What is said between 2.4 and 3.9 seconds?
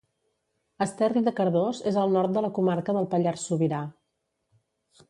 la comarca del Pallars Sobirà.